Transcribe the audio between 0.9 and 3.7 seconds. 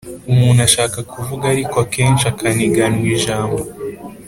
kuvuga ariko akenshi akaniganwa ijambo.